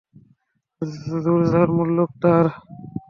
জোর 1.23 1.41
যার 1.51 1.69
মুলুক 1.75 2.11
তার। 2.21 2.45